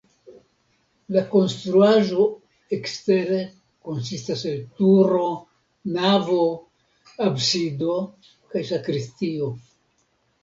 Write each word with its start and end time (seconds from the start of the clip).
La 1.15 1.21
konstruaĵo 1.33 2.23
ekstere 2.77 3.41
konsistas 3.89 4.41
el 4.53 4.57
turo, 4.79 5.27
navo, 5.99 6.39
absido 7.27 7.99
kaj 8.55 8.65
sakristio. 8.71 9.51